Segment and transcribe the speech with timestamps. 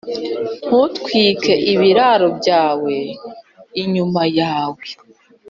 [0.65, 2.95] ntutwike ibiraro byawe
[3.81, 4.85] inyuma yawe